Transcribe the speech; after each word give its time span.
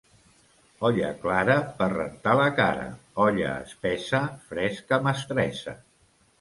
Olla 0.87 1.11
clara, 1.25 1.57
per 1.81 1.89
rentar 1.93 2.33
la 2.41 2.49
cara; 2.61 2.89
olla 3.29 3.53
espessa, 3.69 4.25
fresca 4.51 5.03
mestressa. 5.11 5.81